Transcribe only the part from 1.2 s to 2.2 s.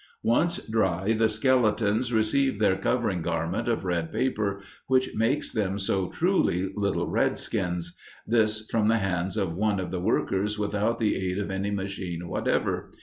skeletons